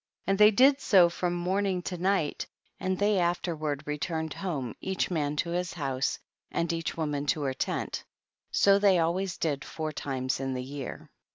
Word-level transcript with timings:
15. 0.25 0.31
And 0.31 0.39
they 0.39 0.49
did 0.49 0.81
so 0.81 1.09
from 1.09 1.35
morn 1.35 1.67
ing 1.67 1.83
to 1.83 1.95
night, 1.95 2.47
and 2.79 2.97
they 2.97 3.19
afterward 3.19 3.83
re 3.85 3.99
turned 3.99 4.33
home 4.33 4.73
each 4.81 5.11
man 5.11 5.35
to 5.35 5.51
his 5.51 5.73
house 5.73 6.17
and 6.49 6.73
each 6.73 6.97
woman 6.97 7.27
to 7.27 7.43
her 7.43 7.53
lent; 7.67 8.03
so 8.49 8.79
they 8.79 8.97
always 8.97 9.37
did 9.37 9.63
four 9.63 9.91
times 9.91 10.39
in 10.39 10.55
the 10.55 10.63
year. 10.63 11.11